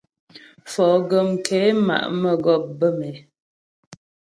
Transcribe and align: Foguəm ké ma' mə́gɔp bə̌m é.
Foguəm 0.71 1.29
ké 1.45 1.59
ma' 1.87 2.11
mə́gɔp 2.21 2.63
bə̌m 2.79 2.99
é. 3.09 3.11